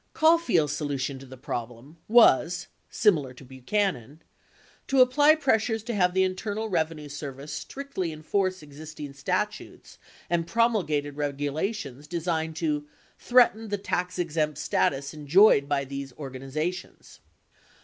Caulfield's 0.15 0.73
solution 0.73 1.19
to 1.19 1.27
the 1.27 1.37
problem 1.37 1.97
was, 2.07 2.65
similar 2.89 3.35
to 3.35 3.45
Buchanan, 3.45 4.23
to 4.87 4.99
apply 4.99 5.35
pressures 5.35 5.83
to 5.83 5.93
have 5.93 6.15
the 6.15 6.23
Internal 6.23 6.69
Revenue 6.69 7.07
Service 7.07 7.53
strictly 7.53 8.11
enforce 8.11 8.63
existing 8.63 9.13
Statutes 9.13 9.99
and 10.27 10.47
promulgated 10.47 11.17
regulations 11.17 12.07
designed 12.07 12.55
to 12.55 12.87
"threaten 13.19 13.67
the 13.69 13.77
tax 13.77 14.17
exempt 14.17 14.57
status 14.57 15.13
enjoyed 15.13 15.69
by 15.69 15.85
these 15.85 16.13
organizations." 16.13 17.19